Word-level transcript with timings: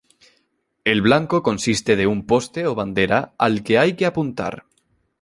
El 0.83 1.03
blanco 1.03 1.43
consiste 1.43 1.95
de 1.95 2.07
un 2.07 2.25
poste 2.25 2.65
o 2.65 2.73
bandera 2.73 3.35
al 3.37 3.61
que 3.61 3.77
hay 3.77 3.95
que 3.95 4.07
apuntar. 4.07 4.65